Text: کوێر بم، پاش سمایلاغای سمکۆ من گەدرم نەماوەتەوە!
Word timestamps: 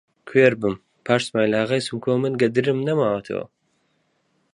کوێر 0.29 0.53
بم، 0.61 0.75
پاش 1.05 1.21
سمایلاغای 1.27 1.81
سمکۆ 1.87 2.13
من 2.21 2.33
گەدرم 2.41 2.79
نەماوەتەوە! 2.87 3.45